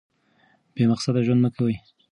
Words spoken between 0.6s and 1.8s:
بې مقصده ژوند مه کوئ.